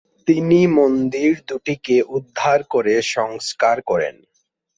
তিনি 0.27 0.59
মন্দির 0.77 1.31
দুটিকে 1.47 1.95
উদ্ধার 2.17 2.59
করে 2.69 2.93
সংস্কার 3.15 3.77
করেন। 3.81 4.15